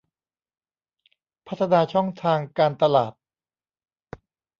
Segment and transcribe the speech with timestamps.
[1.47, 3.13] พัฒนาช่องทางการตลาด